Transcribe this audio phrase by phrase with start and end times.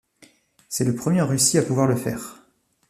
[0.67, 2.41] C'est le premier en Russie à pouvoir le faire.